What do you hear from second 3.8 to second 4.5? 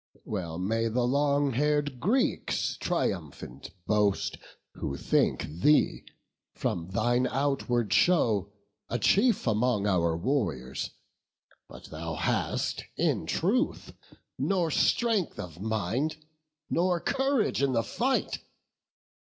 boast,